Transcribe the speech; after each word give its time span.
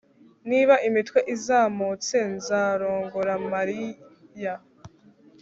niba 0.49 0.75
imitwe 0.87 1.19
izamutse, 1.35 2.15
nzarongora 2.35 3.33
marie 3.49 3.89